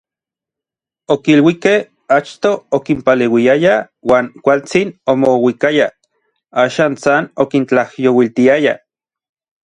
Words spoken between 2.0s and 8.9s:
achto okinpaleuiaya uan kualtsin omouikayaj, Axan san okintlajyouiltiaya.